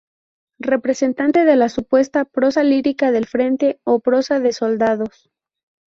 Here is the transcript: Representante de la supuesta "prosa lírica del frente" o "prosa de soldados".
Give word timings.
Representante 0.61 1.45
de 1.45 1.55
la 1.55 1.69
supuesta 1.69 2.25
"prosa 2.25 2.63
lírica 2.63 3.11
del 3.11 3.27
frente" 3.27 3.79
o 3.83 3.99
"prosa 3.99 4.39
de 4.39 4.51
soldados". 4.51 5.29